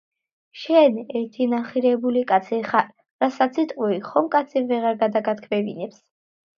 [0.61, 6.07] -შენ ერთინახირებული კაცი ხარ:რასაც იტყვი, ხომ კაცი ვეღარ გადაგათქმევინებს?!